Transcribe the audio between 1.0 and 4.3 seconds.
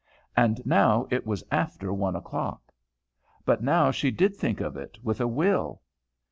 it was after one o'clock. But now she